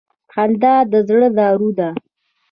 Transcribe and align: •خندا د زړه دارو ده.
•خندا 0.33 0.75
د 0.91 0.93
زړه 1.07 1.29
دارو 1.37 1.69
ده. 1.77 1.89